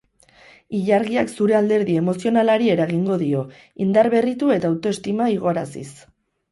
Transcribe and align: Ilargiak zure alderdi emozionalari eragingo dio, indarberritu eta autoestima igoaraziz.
Ilargiak 0.77 1.29
zure 1.33 1.57
alderdi 1.59 1.99
emozionalari 2.01 2.73
eragingo 2.77 3.21
dio, 3.27 3.47
indarberritu 3.87 4.53
eta 4.59 4.73
autoestima 4.75 5.35
igoaraziz. 5.39 5.89